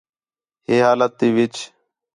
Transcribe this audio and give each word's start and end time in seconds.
ہے 0.67 0.75
حالت 0.85 1.11
تی 1.19 1.27
وِچ 1.35 1.55